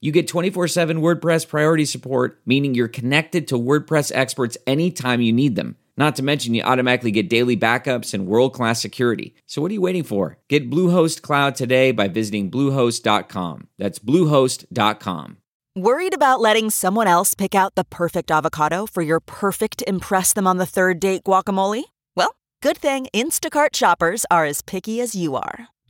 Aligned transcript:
you 0.00 0.12
get 0.12 0.28
24 0.28 0.68
7 0.68 1.00
WordPress 1.00 1.48
priority 1.48 1.84
support, 1.84 2.40
meaning 2.46 2.74
you're 2.74 2.88
connected 2.88 3.48
to 3.48 3.58
WordPress 3.58 4.12
experts 4.14 4.56
anytime 4.66 5.20
you 5.20 5.32
need 5.32 5.56
them. 5.56 5.76
Not 5.96 6.16
to 6.16 6.22
mention, 6.22 6.54
you 6.54 6.62
automatically 6.62 7.10
get 7.10 7.28
daily 7.28 7.56
backups 7.56 8.14
and 8.14 8.26
world 8.26 8.54
class 8.54 8.80
security. 8.80 9.34
So, 9.46 9.60
what 9.60 9.70
are 9.70 9.74
you 9.74 9.80
waiting 9.80 10.04
for? 10.04 10.38
Get 10.48 10.70
Bluehost 10.70 11.20
Cloud 11.22 11.54
today 11.54 11.92
by 11.92 12.08
visiting 12.08 12.50
Bluehost.com. 12.50 13.68
That's 13.78 13.98
Bluehost.com. 13.98 15.36
Worried 15.74 16.14
about 16.14 16.40
letting 16.40 16.68
someone 16.68 17.06
else 17.06 17.34
pick 17.34 17.54
out 17.54 17.76
the 17.76 17.84
perfect 17.84 18.30
avocado 18.30 18.86
for 18.86 19.00
your 19.00 19.20
perfect 19.20 19.82
Impress 19.86 20.32
Them 20.32 20.46
on 20.46 20.58
the 20.58 20.66
Third 20.66 21.00
Date 21.00 21.24
guacamole? 21.24 21.84
Well, 22.14 22.36
good 22.60 22.76
thing 22.76 23.06
Instacart 23.14 23.74
shoppers 23.74 24.26
are 24.30 24.44
as 24.44 24.60
picky 24.60 25.00
as 25.00 25.14
you 25.14 25.34
are. 25.34 25.68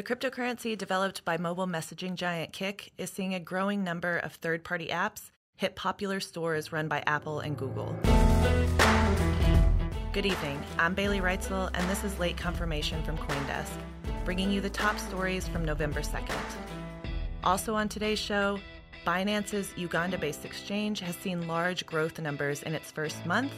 The 0.00 0.16
cryptocurrency 0.16 0.78
developed 0.78 1.26
by 1.26 1.36
mobile 1.36 1.66
messaging 1.66 2.14
giant 2.14 2.54
Kik 2.54 2.90
is 2.96 3.10
seeing 3.10 3.34
a 3.34 3.38
growing 3.38 3.84
number 3.84 4.16
of 4.16 4.32
third 4.32 4.64
party 4.64 4.88
apps 4.88 5.30
hit 5.56 5.76
popular 5.76 6.20
stores 6.20 6.72
run 6.72 6.88
by 6.88 7.02
Apple 7.06 7.40
and 7.40 7.54
Google. 7.54 7.94
Good 10.14 10.24
evening. 10.24 10.58
I'm 10.78 10.94
Bailey 10.94 11.20
Reitzel, 11.20 11.68
and 11.74 11.86
this 11.90 12.02
is 12.02 12.18
Late 12.18 12.38
Confirmation 12.38 13.02
from 13.02 13.18
Coindesk, 13.18 13.68
bringing 14.24 14.50
you 14.50 14.62
the 14.62 14.70
top 14.70 14.98
stories 14.98 15.46
from 15.46 15.66
November 15.66 16.00
2nd. 16.00 16.40
Also 17.44 17.74
on 17.74 17.86
today's 17.86 18.18
show, 18.18 18.58
Binance's 19.06 19.76
Uganda 19.76 20.16
based 20.16 20.46
exchange 20.46 21.00
has 21.00 21.14
seen 21.16 21.46
large 21.46 21.84
growth 21.84 22.18
numbers 22.18 22.62
in 22.62 22.74
its 22.74 22.90
first 22.90 23.26
month, 23.26 23.52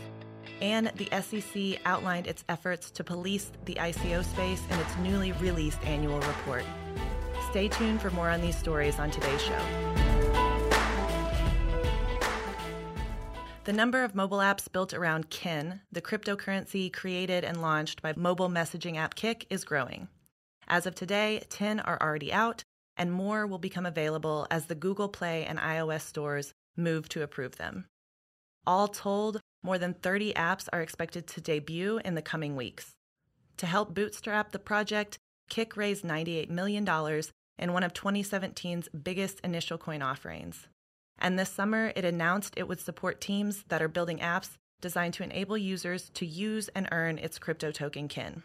and 0.60 0.92
the 0.96 1.08
SEC 1.22 1.80
outlined 1.84 2.26
its 2.26 2.44
efforts 2.48 2.90
to 2.92 3.04
police 3.04 3.50
the 3.64 3.74
ICO 3.74 4.24
space 4.24 4.62
in 4.70 4.78
its 4.78 4.96
newly 4.98 5.32
released 5.32 5.82
annual 5.84 6.20
report. 6.20 6.64
Stay 7.50 7.68
tuned 7.68 8.00
for 8.00 8.10
more 8.10 8.30
on 8.30 8.40
these 8.40 8.56
stories 8.56 8.98
on 8.98 9.10
today's 9.10 9.42
show. 9.42 9.60
The 13.64 13.72
number 13.72 14.02
of 14.02 14.16
mobile 14.16 14.38
apps 14.38 14.70
built 14.70 14.92
around 14.92 15.30
Kin, 15.30 15.82
the 15.92 16.02
cryptocurrency 16.02 16.92
created 16.92 17.44
and 17.44 17.62
launched 17.62 18.02
by 18.02 18.12
mobile 18.16 18.48
messaging 18.48 18.96
app 18.96 19.14
Kik, 19.14 19.46
is 19.50 19.62
growing. 19.62 20.08
As 20.66 20.84
of 20.84 20.96
today, 20.96 21.42
10 21.48 21.78
are 21.80 22.00
already 22.02 22.32
out, 22.32 22.64
and 22.96 23.12
more 23.12 23.46
will 23.46 23.58
become 23.58 23.86
available 23.86 24.48
as 24.50 24.66
the 24.66 24.74
Google 24.74 25.08
Play 25.08 25.44
and 25.44 25.60
iOS 25.60 26.00
stores 26.00 26.52
move 26.76 27.08
to 27.10 27.22
approve 27.22 27.56
them. 27.56 27.86
All 28.66 28.88
told, 28.88 29.40
more 29.62 29.78
than 29.78 29.94
30 29.94 30.34
apps 30.34 30.68
are 30.72 30.82
expected 30.82 31.26
to 31.28 31.40
debut 31.40 32.00
in 32.04 32.14
the 32.14 32.22
coming 32.22 32.56
weeks. 32.56 32.92
To 33.58 33.66
help 33.66 33.94
bootstrap 33.94 34.52
the 34.52 34.58
project, 34.58 35.18
Kik 35.48 35.76
raised 35.76 36.04
$98 36.04 36.48
million 36.50 36.88
in 37.58 37.72
one 37.72 37.82
of 37.82 37.92
2017's 37.92 38.88
biggest 38.88 39.40
initial 39.40 39.78
coin 39.78 40.02
offerings. 40.02 40.66
And 41.18 41.38
this 41.38 41.50
summer, 41.50 41.92
it 41.94 42.04
announced 42.04 42.54
it 42.56 42.66
would 42.66 42.80
support 42.80 43.20
teams 43.20 43.64
that 43.68 43.82
are 43.82 43.88
building 43.88 44.18
apps 44.18 44.56
designed 44.80 45.14
to 45.14 45.22
enable 45.22 45.56
users 45.56 46.10
to 46.10 46.26
use 46.26 46.68
and 46.74 46.88
earn 46.90 47.18
its 47.18 47.38
crypto 47.38 47.70
token 47.70 48.08
kin. 48.08 48.42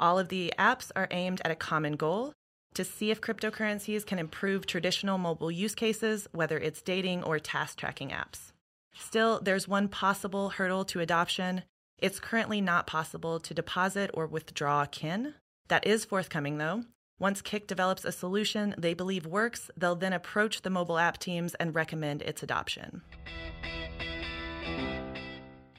All 0.00 0.18
of 0.18 0.28
the 0.28 0.52
apps 0.58 0.90
are 0.96 1.08
aimed 1.10 1.42
at 1.44 1.50
a 1.50 1.56
common 1.56 1.96
goal 1.96 2.32
to 2.74 2.84
see 2.84 3.10
if 3.10 3.20
cryptocurrencies 3.20 4.04
can 4.04 4.18
improve 4.18 4.66
traditional 4.66 5.18
mobile 5.18 5.50
use 5.50 5.74
cases, 5.74 6.28
whether 6.32 6.58
it's 6.58 6.82
dating 6.82 7.22
or 7.22 7.38
task 7.38 7.78
tracking 7.78 8.10
apps. 8.10 8.52
Still, 8.98 9.40
there's 9.42 9.68
one 9.68 9.88
possible 9.88 10.50
hurdle 10.50 10.84
to 10.86 11.00
adoption. 11.00 11.62
It's 11.98 12.20
currently 12.20 12.60
not 12.60 12.86
possible 12.86 13.38
to 13.40 13.54
deposit 13.54 14.10
or 14.14 14.26
withdraw 14.26 14.86
kin. 14.86 15.34
That 15.68 15.86
is 15.86 16.04
forthcoming, 16.04 16.58
though. 16.58 16.84
Once 17.18 17.40
Kik 17.40 17.66
develops 17.66 18.04
a 18.04 18.12
solution 18.12 18.74
they 18.76 18.94
believe 18.94 19.26
works, 19.26 19.70
they'll 19.76 19.96
then 19.96 20.12
approach 20.12 20.62
the 20.62 20.70
mobile 20.70 20.98
app 20.98 21.18
teams 21.18 21.54
and 21.54 21.74
recommend 21.74 22.22
its 22.22 22.42
adoption. 22.42 23.02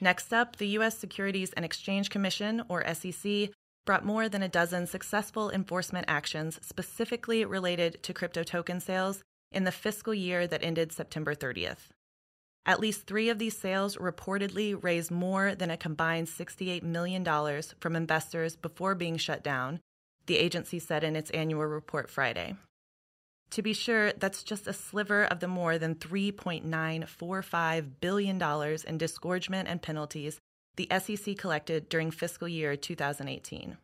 Next 0.00 0.32
up, 0.32 0.56
the 0.56 0.68
U.S. 0.68 0.96
Securities 0.96 1.52
and 1.52 1.64
Exchange 1.64 2.10
Commission, 2.10 2.62
or 2.68 2.84
SEC, 2.94 3.50
brought 3.84 4.04
more 4.04 4.28
than 4.28 4.42
a 4.42 4.48
dozen 4.48 4.86
successful 4.86 5.50
enforcement 5.50 6.04
actions 6.08 6.60
specifically 6.62 7.44
related 7.44 8.02
to 8.02 8.12
crypto 8.12 8.42
token 8.42 8.80
sales 8.80 9.22
in 9.50 9.64
the 9.64 9.72
fiscal 9.72 10.14
year 10.14 10.46
that 10.46 10.62
ended 10.62 10.92
September 10.92 11.34
30th. 11.34 11.88
At 12.66 12.80
least 12.80 13.06
three 13.06 13.28
of 13.30 13.38
these 13.38 13.56
sales 13.56 13.96
reportedly 13.96 14.76
raised 14.82 15.10
more 15.10 15.54
than 15.54 15.70
a 15.70 15.76
combined 15.76 16.26
$68 16.26 16.82
million 16.82 17.24
from 17.80 17.96
investors 17.96 18.56
before 18.56 18.94
being 18.94 19.16
shut 19.16 19.42
down, 19.42 19.80
the 20.26 20.36
agency 20.36 20.78
said 20.78 21.02
in 21.04 21.16
its 21.16 21.30
annual 21.30 21.64
report 21.64 22.10
Friday. 22.10 22.56
To 23.52 23.62
be 23.62 23.72
sure, 23.72 24.12
that's 24.12 24.42
just 24.42 24.66
a 24.66 24.74
sliver 24.74 25.24
of 25.24 25.40
the 25.40 25.48
more 25.48 25.78
than 25.78 25.94
$3.945 25.94 27.90
billion 28.00 28.42
in 28.86 28.98
disgorgement 28.98 29.68
and 29.68 29.80
penalties 29.80 30.38
the 30.78 30.88
SEC 30.96 31.36
collected 31.36 31.88
during 31.88 32.12
fiscal 32.12 32.46
year 32.46 32.76
2018. 32.76 33.78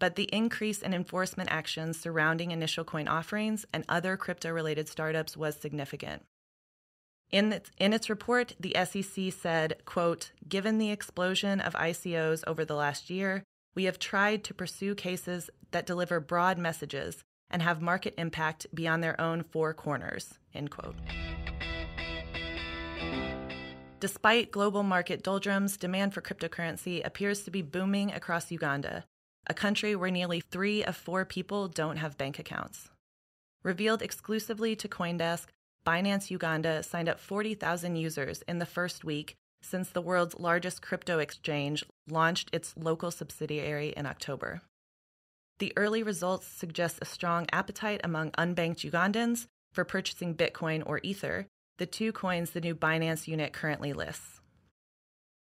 But 0.00 0.16
the 0.16 0.24
increase 0.24 0.82
in 0.82 0.92
enforcement 0.92 1.48
actions 1.52 1.98
surrounding 2.00 2.50
initial 2.50 2.84
coin 2.84 3.06
offerings 3.06 3.64
and 3.72 3.84
other 3.88 4.16
crypto 4.16 4.50
related 4.50 4.88
startups 4.88 5.36
was 5.36 5.54
significant. 5.56 6.24
In 7.30 7.52
its, 7.52 7.70
in 7.78 7.92
its 7.92 8.08
report, 8.08 8.54
the 8.58 8.74
SEC 8.84 9.32
said, 9.32 9.84
quote, 9.84 10.32
given 10.48 10.78
the 10.78 10.90
explosion 10.90 11.60
of 11.60 11.74
ICOs 11.74 12.42
over 12.46 12.64
the 12.64 12.74
last 12.74 13.10
year, 13.10 13.42
we 13.74 13.84
have 13.84 13.98
tried 13.98 14.44
to 14.44 14.54
pursue 14.54 14.94
cases 14.94 15.50
that 15.70 15.86
deliver 15.86 16.20
broad 16.20 16.56
messages 16.58 17.22
and 17.50 17.60
have 17.60 17.82
market 17.82 18.14
impact 18.16 18.66
beyond 18.74 19.02
their 19.02 19.20
own 19.20 19.42
four 19.42 19.74
corners, 19.74 20.38
end 20.54 20.70
quote. 20.70 20.96
Despite 24.00 24.52
global 24.52 24.82
market 24.82 25.22
doldrums, 25.22 25.76
demand 25.76 26.14
for 26.14 26.22
cryptocurrency 26.22 27.04
appears 27.04 27.42
to 27.42 27.50
be 27.50 27.62
booming 27.62 28.12
across 28.12 28.50
Uganda, 28.50 29.04
a 29.46 29.54
country 29.54 29.96
where 29.96 30.10
nearly 30.10 30.40
three 30.40 30.84
of 30.84 30.96
four 30.96 31.24
people 31.24 31.68
don't 31.68 31.96
have 31.96 32.16
bank 32.16 32.38
accounts. 32.38 32.90
Revealed 33.62 34.00
exclusively 34.00 34.76
to 34.76 34.88
Coindesk, 34.88 35.46
Binance 35.88 36.30
Uganda 36.30 36.82
signed 36.82 37.08
up 37.08 37.18
40,000 37.18 37.96
users 37.96 38.42
in 38.42 38.58
the 38.58 38.66
first 38.66 39.06
week 39.06 39.36
since 39.62 39.88
the 39.88 40.02
world's 40.02 40.38
largest 40.38 40.82
crypto 40.82 41.18
exchange 41.18 41.82
launched 42.10 42.50
its 42.52 42.74
local 42.76 43.10
subsidiary 43.10 43.94
in 43.96 44.04
October. 44.04 44.60
The 45.60 45.72
early 45.78 46.02
results 46.02 46.46
suggest 46.46 46.98
a 47.00 47.06
strong 47.06 47.46
appetite 47.52 48.02
among 48.04 48.32
unbanked 48.32 48.84
Ugandans 48.84 49.46
for 49.72 49.82
purchasing 49.82 50.34
Bitcoin 50.34 50.82
or 50.84 51.00
Ether, 51.02 51.46
the 51.78 51.86
two 51.86 52.12
coins 52.12 52.50
the 52.50 52.60
new 52.60 52.74
Binance 52.74 53.26
unit 53.26 53.54
currently 53.54 53.94
lists. 53.94 54.42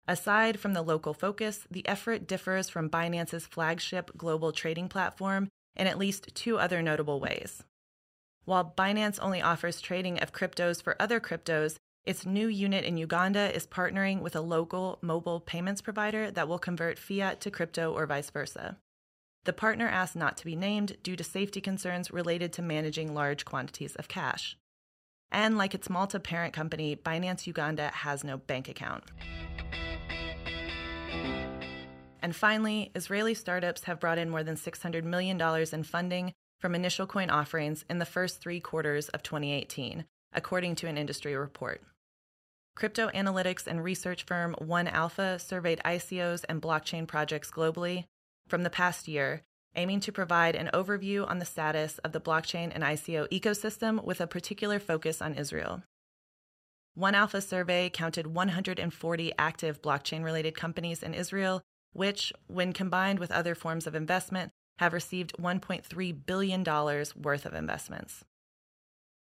Aside 0.08 0.58
from 0.58 0.72
the 0.72 0.80
local 0.80 1.12
focus, 1.12 1.66
the 1.70 1.86
effort 1.86 2.26
differs 2.26 2.70
from 2.70 2.88
Binance's 2.88 3.46
flagship 3.46 4.10
global 4.16 4.52
trading 4.52 4.88
platform 4.88 5.48
in 5.76 5.86
at 5.86 5.98
least 5.98 6.34
two 6.34 6.58
other 6.58 6.80
notable 6.80 7.20
ways. 7.20 7.62
While 8.44 8.74
Binance 8.76 9.18
only 9.20 9.42
offers 9.42 9.80
trading 9.80 10.18
of 10.18 10.32
cryptos 10.32 10.82
for 10.82 11.00
other 11.00 11.20
cryptos, 11.20 11.76
its 12.04 12.24
new 12.24 12.48
unit 12.48 12.84
in 12.84 12.96
Uganda 12.96 13.54
is 13.54 13.66
partnering 13.66 14.20
with 14.20 14.34
a 14.34 14.40
local 14.40 14.98
mobile 15.02 15.40
payments 15.40 15.82
provider 15.82 16.30
that 16.30 16.48
will 16.48 16.58
convert 16.58 16.98
fiat 16.98 17.40
to 17.42 17.50
crypto 17.50 17.92
or 17.92 18.06
vice 18.06 18.30
versa. 18.30 18.78
The 19.44 19.52
partner 19.52 19.88
asked 19.88 20.16
not 20.16 20.36
to 20.38 20.44
be 20.44 20.56
named 20.56 20.96
due 21.02 21.16
to 21.16 21.24
safety 21.24 21.60
concerns 21.60 22.10
related 22.10 22.52
to 22.54 22.62
managing 22.62 23.14
large 23.14 23.44
quantities 23.44 23.96
of 23.96 24.08
cash. 24.08 24.56
And 25.30 25.56
like 25.56 25.74
its 25.74 25.90
Malta 25.90 26.18
parent 26.18 26.52
company, 26.52 26.96
Binance 26.96 27.46
Uganda 27.46 27.88
has 27.88 28.24
no 28.24 28.38
bank 28.38 28.68
account. 28.68 29.04
And 32.22 32.36
finally, 32.36 32.90
Israeli 32.94 33.34
startups 33.34 33.84
have 33.84 34.00
brought 34.00 34.18
in 34.18 34.28
more 34.28 34.42
than 34.42 34.56
$600 34.56 35.04
million 35.04 35.40
in 35.72 35.82
funding 35.84 36.32
from 36.60 36.74
initial 36.74 37.06
coin 37.06 37.30
offerings 37.30 37.84
in 37.88 37.98
the 37.98 38.04
first 38.04 38.40
three 38.40 38.60
quarters 38.60 39.08
of 39.08 39.22
2018, 39.22 40.04
according 40.32 40.74
to 40.76 40.86
an 40.86 40.98
industry 40.98 41.34
report. 41.34 41.82
Crypto 42.76 43.08
analytics 43.10 43.66
and 43.66 43.82
research 43.82 44.24
firm 44.24 44.54
1Alpha 44.60 45.40
surveyed 45.40 45.80
ICOs 45.84 46.44
and 46.48 46.62
blockchain 46.62 47.06
projects 47.06 47.50
globally 47.50 48.04
from 48.46 48.62
the 48.62 48.70
past 48.70 49.08
year, 49.08 49.42
aiming 49.74 50.00
to 50.00 50.12
provide 50.12 50.54
an 50.54 50.70
overview 50.72 51.28
on 51.28 51.38
the 51.38 51.44
status 51.44 51.98
of 51.98 52.12
the 52.12 52.20
blockchain 52.20 52.70
and 52.74 52.84
ICO 52.84 53.28
ecosystem 53.30 54.04
with 54.04 54.20
a 54.20 54.26
particular 54.26 54.78
focus 54.78 55.20
on 55.20 55.34
Israel. 55.34 55.82
1Alpha 56.98 57.42
survey 57.42 57.88
counted 57.88 58.26
140 58.26 59.32
active 59.38 59.80
blockchain 59.80 60.24
related 60.24 60.54
companies 60.54 61.02
in 61.02 61.14
Israel, 61.14 61.62
which, 61.92 62.32
when 62.46 62.72
combined 62.72 63.18
with 63.18 63.30
other 63.30 63.54
forms 63.54 63.86
of 63.86 63.94
investment, 63.94 64.50
have 64.80 64.94
received 64.94 65.36
$1.3 65.38 66.16
billion 66.24 66.64
worth 66.64 67.44
of 67.44 67.52
investments. 67.52 68.24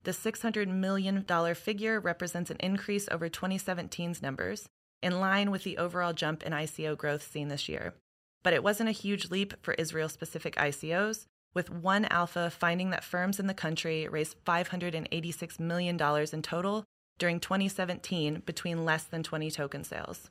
The 0.03 0.11
$600 0.11 0.67
million 0.67 1.25
figure 1.55 1.99
represents 1.99 2.51
an 2.51 2.57
increase 2.59 3.09
over 3.09 3.27
2017's 3.27 4.21
numbers, 4.21 4.69
in 5.01 5.19
line 5.19 5.49
with 5.49 5.63
the 5.63 5.79
overall 5.79 6.13
jump 6.13 6.43
in 6.43 6.53
ICO 6.53 6.95
growth 6.95 7.23
seen 7.23 7.47
this 7.47 7.67
year. 7.67 7.95
But 8.43 8.53
it 8.53 8.63
wasn't 8.63 8.89
a 8.89 8.93
huge 9.03 9.31
leap 9.31 9.55
for 9.63 9.73
Israel 9.73 10.09
specific 10.09 10.55
ICOs, 10.57 11.25
with 11.55 11.73
1Alpha 11.73 12.51
finding 12.51 12.91
that 12.91 13.03
firms 13.03 13.39
in 13.39 13.47
the 13.47 13.55
country 13.55 14.07
raised 14.07 14.35
$586 14.45 15.59
million 15.59 15.99
in 15.99 16.41
total 16.43 16.83
during 17.17 17.39
2017 17.39 18.43
between 18.45 18.85
less 18.85 19.05
than 19.05 19.23
20 19.23 19.49
token 19.49 19.83
sales. 19.83 20.29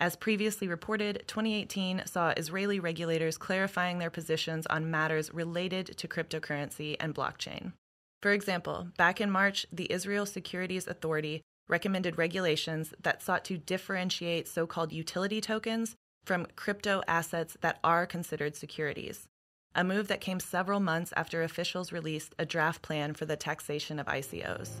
As 0.00 0.16
previously 0.16 0.66
reported, 0.66 1.24
2018 1.26 2.04
saw 2.06 2.32
Israeli 2.34 2.80
regulators 2.80 3.36
clarifying 3.36 3.98
their 3.98 4.08
positions 4.08 4.66
on 4.68 4.90
matters 4.90 5.32
related 5.34 5.98
to 5.98 6.08
cryptocurrency 6.08 6.96
and 6.98 7.14
blockchain. 7.14 7.74
For 8.22 8.32
example, 8.32 8.88
back 8.96 9.20
in 9.20 9.30
March, 9.30 9.66
the 9.70 9.92
Israel 9.92 10.24
Securities 10.24 10.86
Authority 10.86 11.42
recommended 11.68 12.16
regulations 12.16 12.94
that 13.02 13.22
sought 13.22 13.44
to 13.44 13.58
differentiate 13.58 14.48
so 14.48 14.66
called 14.66 14.90
utility 14.90 15.40
tokens 15.40 15.96
from 16.24 16.46
crypto 16.56 17.02
assets 17.06 17.58
that 17.60 17.78
are 17.84 18.06
considered 18.06 18.56
securities, 18.56 19.28
a 19.74 19.84
move 19.84 20.08
that 20.08 20.22
came 20.22 20.40
several 20.40 20.80
months 20.80 21.12
after 21.14 21.42
officials 21.42 21.92
released 21.92 22.34
a 22.38 22.46
draft 22.46 22.80
plan 22.80 23.12
for 23.12 23.26
the 23.26 23.36
taxation 23.36 23.98
of 23.98 24.06
ICOs. 24.06 24.80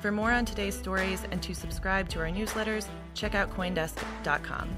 For 0.00 0.12
more 0.12 0.30
on 0.30 0.44
today's 0.44 0.78
stories 0.78 1.24
and 1.32 1.42
to 1.42 1.54
subscribe 1.54 2.08
to 2.10 2.20
our 2.20 2.28
newsletters, 2.28 2.86
check 3.14 3.34
out 3.34 3.50
Coindesk.com. 3.50 4.68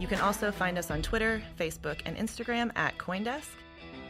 You 0.00 0.08
can 0.08 0.20
also 0.20 0.50
find 0.50 0.76
us 0.76 0.90
on 0.90 1.02
Twitter, 1.02 1.40
Facebook, 1.58 2.00
and 2.04 2.16
Instagram 2.16 2.72
at 2.74 2.98
Coindesk. 2.98 3.46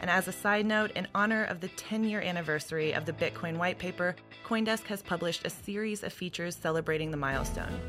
And 0.00 0.10
as 0.10 0.28
a 0.28 0.32
side 0.32 0.66
note, 0.66 0.92
in 0.92 1.08
honor 1.14 1.44
of 1.44 1.60
the 1.60 1.68
10 1.68 2.04
year 2.04 2.20
anniversary 2.20 2.92
of 2.92 3.04
the 3.04 3.12
Bitcoin 3.12 3.58
white 3.58 3.78
paper, 3.78 4.16
Coindesk 4.46 4.84
has 4.84 5.02
published 5.02 5.46
a 5.46 5.50
series 5.50 6.02
of 6.02 6.12
features 6.12 6.56
celebrating 6.56 7.10
the 7.10 7.16
milestone. 7.16 7.80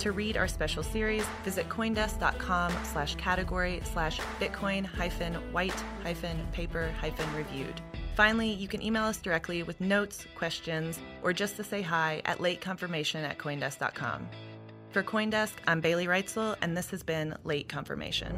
To 0.00 0.12
read 0.12 0.36
our 0.36 0.48
special 0.48 0.82
series, 0.82 1.24
visit 1.44 1.68
coindesk.com 1.68 2.72
slash 2.84 3.14
category 3.16 3.80
slash 3.84 4.18
Bitcoin 4.40 4.84
hyphen 4.84 5.34
white 5.52 5.84
hyphen 6.02 6.46
paper 6.52 6.92
hyphen 7.00 7.32
reviewed. 7.36 7.80
Finally, 8.18 8.50
you 8.50 8.66
can 8.66 8.82
email 8.82 9.04
us 9.04 9.18
directly 9.18 9.62
with 9.62 9.80
notes, 9.80 10.26
questions, 10.34 10.98
or 11.22 11.32
just 11.32 11.54
to 11.54 11.62
say 11.62 11.80
hi 11.80 12.20
at 12.24 12.38
lateconfirmation 12.38 13.22
at 13.22 13.38
coindesk.com. 13.38 14.28
For 14.90 15.04
Coindesk, 15.04 15.52
I'm 15.68 15.80
Bailey 15.80 16.06
Reitzel, 16.06 16.56
and 16.60 16.76
this 16.76 16.90
has 16.90 17.04
been 17.04 17.36
Late 17.44 17.68
Confirmation. 17.68 18.36